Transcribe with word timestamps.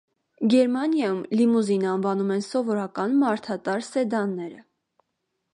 Գերմանիայիում 0.53 1.19
«լիմուզին» 1.41 1.85
անվանում 1.91 2.33
են 2.37 2.43
սովորական 2.47 3.15
մարդատար 3.27 3.89
սեդանները։ 3.93 4.67